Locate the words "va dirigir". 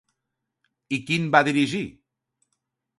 1.37-1.85